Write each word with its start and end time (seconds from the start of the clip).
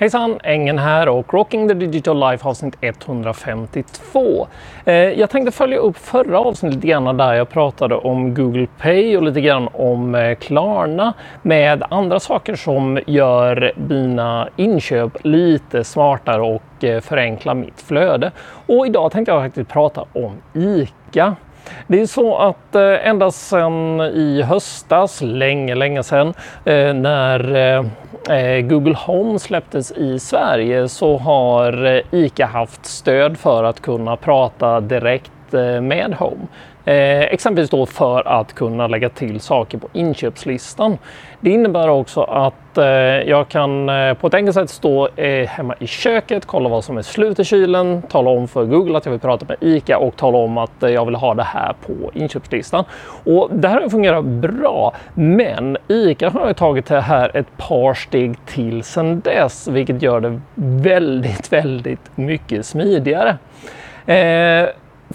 Hejsan! 0.00 0.38
Engen 0.44 0.78
här 0.78 1.08
och 1.08 1.34
Rocking 1.34 1.68
the 1.68 1.74
Digital 1.74 2.30
Life 2.30 2.48
avsnitt 2.48 2.76
152. 2.80 4.46
Eh, 4.84 4.94
jag 4.94 5.30
tänkte 5.30 5.52
följa 5.52 5.78
upp 5.78 5.96
förra 5.96 6.38
avsnittet 6.38 6.74
lite 6.74 6.86
grann 6.86 7.16
där 7.16 7.34
jag 7.34 7.48
pratade 7.48 7.94
om 7.94 8.34
Google 8.34 8.66
Pay 8.78 9.16
och 9.16 9.22
lite 9.22 9.40
grann 9.40 9.68
om 9.72 10.14
eh, 10.14 10.34
Klarna 10.34 11.14
med 11.42 11.82
andra 11.90 12.20
saker 12.20 12.54
som 12.54 13.00
gör 13.06 13.72
mina 13.88 14.48
inköp 14.56 15.24
lite 15.24 15.84
smartare 15.84 16.42
och 16.42 16.84
eh, 16.84 17.00
förenklar 17.00 17.54
mitt 17.54 17.80
flöde. 17.80 18.32
Och 18.66 18.86
idag 18.86 19.12
tänkte 19.12 19.32
jag 19.32 19.42
faktiskt 19.42 19.70
prata 19.70 20.04
om 20.12 20.32
ICA. 20.54 21.36
Det 21.86 22.00
är 22.00 22.06
så 22.06 22.38
att 22.38 22.74
ända 23.02 23.30
sedan 23.30 24.00
i 24.00 24.42
höstas, 24.42 25.20
länge, 25.22 25.74
länge 25.74 26.02
sedan, 26.02 26.34
när 26.94 27.90
Eh, 28.28 28.60
Google 28.60 28.94
Home 28.94 29.38
släpptes 29.38 29.92
i 29.92 30.18
Sverige 30.18 30.88
så 30.88 31.16
har 31.18 31.84
eh, 31.84 32.00
ICA 32.10 32.46
haft 32.46 32.86
stöd 32.86 33.38
för 33.38 33.64
att 33.64 33.80
kunna 33.80 34.16
prata 34.16 34.80
direkt 34.80 35.54
eh, 35.54 35.80
med 35.80 36.14
Home. 36.14 36.46
Eh, 36.90 37.22
exempelvis 37.22 37.70
då 37.70 37.86
för 37.86 38.28
att 38.28 38.54
kunna 38.54 38.86
lägga 38.86 39.08
till 39.08 39.40
saker 39.40 39.78
på 39.78 39.88
inköpslistan. 39.92 40.98
Det 41.40 41.50
innebär 41.50 41.88
också 41.88 42.22
att 42.22 42.78
eh, 42.78 42.84
jag 42.84 43.48
kan 43.48 43.88
eh, 43.88 44.14
på 44.14 44.26
ett 44.26 44.34
enkelt 44.34 44.54
sätt 44.54 44.70
stå 44.70 45.08
eh, 45.16 45.48
hemma 45.48 45.74
i 45.78 45.86
köket, 45.86 46.46
kolla 46.46 46.68
vad 46.68 46.84
som 46.84 46.98
är 46.98 47.02
slut 47.02 47.38
i 47.38 47.44
kylen, 47.44 48.02
tala 48.02 48.30
om 48.30 48.48
för 48.48 48.64
Google 48.64 48.98
att 48.98 49.04
jag 49.04 49.10
vill 49.10 49.20
prata 49.20 49.46
med 49.48 49.56
ICA 49.60 49.98
och 49.98 50.16
tala 50.16 50.38
om 50.38 50.58
att 50.58 50.82
eh, 50.82 50.90
jag 50.90 51.06
vill 51.06 51.14
ha 51.14 51.34
det 51.34 51.42
här 51.42 51.74
på 51.86 52.10
inköpslistan. 52.14 52.84
Och 53.24 53.48
det 53.52 53.68
här 53.68 53.88
fungerar 53.88 54.22
bra, 54.22 54.92
men 55.14 55.76
ICA 55.88 56.30
har 56.30 56.52
tagit 56.52 56.86
det 56.86 57.00
här 57.00 57.36
ett 57.36 57.56
par 57.56 57.94
steg 57.94 58.46
till 58.46 58.82
sedan 58.82 59.20
dess, 59.20 59.68
vilket 59.68 60.02
gör 60.02 60.20
det 60.20 60.40
väldigt, 60.54 61.52
väldigt 61.52 62.10
mycket 62.14 62.66
smidigare. 62.66 63.36
Eh, 64.06 64.68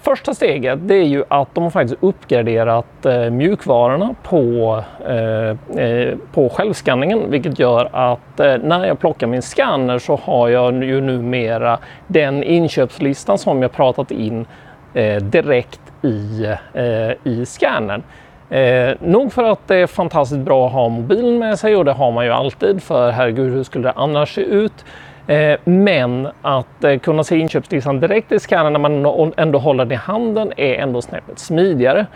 Första 0.00 0.34
steget 0.34 0.78
det 0.82 0.94
är 0.94 1.04
ju 1.04 1.24
att 1.28 1.54
de 1.54 1.64
har 1.64 1.70
faktiskt 1.70 2.02
uppgraderat 2.02 3.06
eh, 3.06 3.30
mjukvarorna 3.30 4.14
på, 4.22 4.84
eh, 5.06 5.84
eh, 5.84 6.14
på 6.32 6.48
självskanningen 6.48 7.30
vilket 7.30 7.58
gör 7.58 7.88
att 7.92 8.40
eh, 8.40 8.56
när 8.58 8.86
jag 8.86 8.98
plockar 8.98 9.26
min 9.26 9.42
scanner 9.42 9.98
så 9.98 10.16
har 10.16 10.48
jag 10.48 10.84
ju 10.84 11.00
numera 11.00 11.78
den 12.06 12.42
inköpslistan 12.42 13.38
som 13.38 13.62
jag 13.62 13.72
pratat 13.72 14.10
in 14.10 14.46
eh, 14.94 15.22
direkt 15.22 15.80
i, 16.02 16.46
eh, 16.74 17.10
i 17.24 17.46
scannern. 17.46 18.02
Eh, 18.50 18.94
nog 19.00 19.32
för 19.32 19.44
att 19.44 19.68
det 19.68 19.76
är 19.76 19.86
fantastiskt 19.86 20.40
bra 20.40 20.66
att 20.66 20.72
ha 20.72 20.88
mobilen 20.88 21.38
med 21.38 21.58
sig 21.58 21.76
och 21.76 21.84
det 21.84 21.92
har 21.92 22.12
man 22.12 22.24
ju 22.24 22.30
alltid 22.30 22.82
för 22.82 23.10
herregud 23.10 23.52
hur 23.52 23.62
skulle 23.62 23.88
det 23.88 23.92
annars 23.96 24.34
se 24.34 24.40
ut? 24.40 24.84
Eh, 25.26 25.58
men 25.64 26.28
att 26.42 26.84
eh, 26.84 26.98
kunna 26.98 27.24
se 27.24 27.36
inköpslistan 27.36 28.00
direkt 28.00 28.32
i 28.32 28.38
skannern 28.38 28.72
när 28.72 28.80
man 28.80 29.32
ändå 29.36 29.58
håller 29.58 29.84
den 29.84 29.92
i 29.92 29.96
handen 29.96 30.52
är 30.56 30.74
ändå 30.74 31.02
snäppet 31.02 31.38
smidigare. 31.38 32.06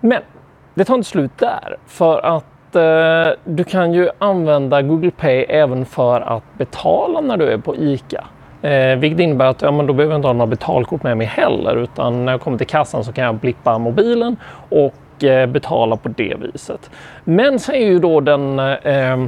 Men 0.00 0.22
det 0.74 0.84
tar 0.84 0.94
inte 0.94 1.08
slut 1.08 1.38
där 1.38 1.76
för 1.86 2.18
att 2.18 2.76
eh, 2.76 3.32
du 3.44 3.64
kan 3.64 3.92
ju 3.92 4.08
använda 4.18 4.82
Google 4.82 5.10
Pay 5.10 5.44
även 5.48 5.84
för 5.84 6.20
att 6.20 6.42
betala 6.58 7.20
när 7.20 7.36
du 7.36 7.48
är 7.48 7.58
på 7.58 7.76
ICA. 7.76 8.24
Eh, 8.62 8.96
vilket 8.96 9.20
innebär 9.20 9.46
att 9.46 9.62
ja, 9.62 9.70
men 9.70 9.86
då 9.86 9.92
behöver 9.92 10.12
jag 10.12 10.18
inte 10.18 10.28
ha 10.28 10.32
några 10.32 10.46
betalkort 10.46 11.02
med 11.02 11.16
mig 11.16 11.26
heller 11.26 11.76
utan 11.76 12.24
när 12.24 12.32
jag 12.32 12.40
kommer 12.40 12.58
till 12.58 12.66
kassan 12.66 13.04
så 13.04 13.12
kan 13.12 13.24
jag 13.24 13.34
blippa 13.34 13.78
mobilen 13.78 14.36
och 14.68 14.94
betala 15.48 15.96
på 15.96 16.08
det 16.08 16.36
viset. 16.40 16.90
Men 17.24 17.58
säger 17.58 17.86
ju 17.86 17.98
då 17.98 18.20
den, 18.20 18.58
eh, 18.58 19.18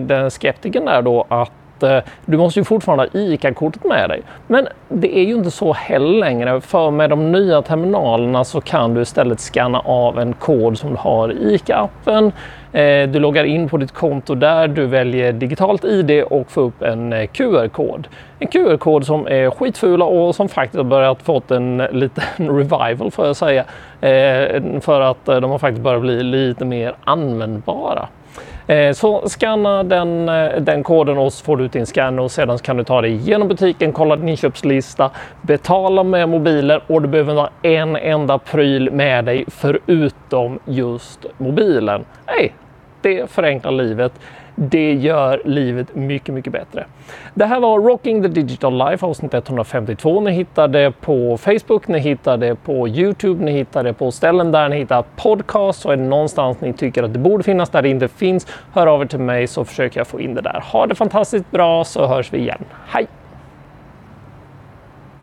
den 0.00 0.30
skeptiken 0.30 0.84
där 0.84 1.02
då 1.02 1.26
att 1.28 1.52
Eh, 1.82 1.98
du 2.26 2.36
måste 2.36 2.60
ju 2.60 2.64
fortfarande 2.64 3.08
ha 3.12 3.20
ICA-kortet 3.20 3.84
med 3.84 4.08
dig. 4.08 4.22
Men 4.46 4.68
det 4.88 5.18
är 5.18 5.24
ju 5.24 5.34
inte 5.34 5.50
så 5.50 5.72
heller 5.72 6.18
längre 6.18 6.60
för 6.60 6.90
med 6.90 7.10
de 7.10 7.32
nya 7.32 7.62
terminalerna 7.62 8.44
så 8.44 8.60
kan 8.60 8.94
du 8.94 9.00
istället 9.00 9.40
scanna 9.40 9.78
av 9.78 10.18
en 10.18 10.32
kod 10.32 10.78
som 10.78 10.90
du 10.90 10.96
har 10.96 11.32
i 11.32 11.58
ICA-appen. 11.58 12.32
Eh, 12.72 13.08
du 13.08 13.18
loggar 13.18 13.44
in 13.44 13.68
på 13.68 13.76
ditt 13.76 13.92
konto 13.92 14.34
där, 14.34 14.68
du 14.68 14.86
väljer 14.86 15.32
digitalt 15.32 15.84
ID 15.84 16.22
och 16.22 16.50
får 16.50 16.62
upp 16.62 16.82
en 16.82 17.12
eh, 17.12 17.26
QR-kod. 17.26 18.08
En 18.38 18.48
QR-kod 18.48 19.06
som 19.06 19.26
är 19.26 19.50
skitfula 19.50 20.04
och 20.04 20.34
som 20.34 20.48
faktiskt 20.48 20.76
har 20.76 20.84
börjat 20.84 21.22
fått 21.22 21.50
en 21.50 21.76
liten 21.76 22.24
revival 22.36 23.10
får 23.10 23.26
jag 23.26 23.36
säga. 23.36 23.64
Eh, 24.00 24.80
för 24.80 25.00
att 25.00 25.28
eh, 25.28 25.40
de 25.40 25.50
har 25.50 25.58
faktiskt 25.58 25.82
börjat 25.82 26.02
bli 26.02 26.22
lite 26.22 26.64
mer 26.64 26.94
användbara. 27.04 28.08
Eh, 28.70 28.92
så 28.92 29.28
scanna 29.28 29.82
den, 29.82 30.28
eh, 30.28 30.60
den 30.60 30.82
koden 30.82 31.18
och 31.18 31.32
så 31.32 31.44
får 31.44 31.56
du 31.56 31.64
ut 31.64 31.72
din 31.72 31.86
scanner 31.86 32.22
och 32.22 32.30
sedan 32.30 32.58
kan 32.58 32.76
du 32.76 32.84
ta 32.84 33.00
dig 33.00 33.10
igenom 33.10 33.48
butiken, 33.48 33.92
kolla 33.92 34.16
din 34.16 34.28
inköpslista, 34.28 35.10
betala 35.42 36.02
med 36.02 36.28
mobilen 36.28 36.80
och 36.86 37.02
du 37.02 37.08
behöver 37.08 37.34
ha 37.34 37.50
en 37.62 37.96
enda 37.96 38.38
pryl 38.38 38.90
med 38.90 39.24
dig 39.24 39.44
förutom 39.48 40.58
just 40.64 41.26
mobilen. 41.38 42.04
Hey, 42.26 42.50
det 43.02 43.30
förenklar 43.30 43.70
livet. 43.70 44.12
Det 44.54 44.92
gör 44.92 45.42
livet 45.44 45.94
mycket, 45.94 46.34
mycket 46.34 46.52
bättre. 46.52 46.86
Det 47.34 47.44
här 47.44 47.60
var 47.60 47.80
Rocking 47.80 48.22
the 48.22 48.28
Digital 48.28 48.78
Life 48.78 49.06
avsnitt 49.06 49.34
152. 49.34 50.20
Ni 50.20 50.30
hittar 50.30 50.68
det 50.68 51.00
på 51.00 51.36
Facebook, 51.36 51.88
ni 51.88 51.98
hittar 51.98 52.36
det 52.36 52.54
på 52.54 52.88
Youtube, 52.88 53.44
ni 53.44 53.52
hittar 53.52 53.84
det 53.84 53.92
på 53.92 54.10
ställen 54.10 54.52
där 54.52 54.68
ni 54.68 54.76
hittar 54.76 55.04
podcast. 55.16 55.80
Så 55.80 55.90
är 55.90 55.96
det 55.96 56.02
någonstans 56.02 56.60
ni 56.60 56.72
tycker 56.72 57.02
att 57.02 57.12
det 57.12 57.18
borde 57.18 57.44
finnas 57.44 57.70
där 57.70 57.82
det 57.82 57.88
inte 57.88 58.08
finns, 58.08 58.46
hör 58.72 58.86
av 58.86 59.02
er 59.02 59.06
till 59.06 59.20
mig 59.20 59.46
så 59.46 59.64
försöker 59.64 60.00
jag 60.00 60.06
få 60.06 60.20
in 60.20 60.34
det 60.34 60.40
där. 60.40 60.62
Ha 60.72 60.86
det 60.86 60.94
fantastiskt 60.94 61.50
bra 61.50 61.84
så 61.84 62.06
hörs 62.06 62.32
vi 62.32 62.38
igen. 62.38 62.64
Hej! 62.86 63.19